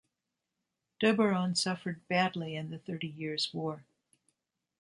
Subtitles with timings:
[0.99, 3.85] Doberan suffered badly in the Thirty Years' War.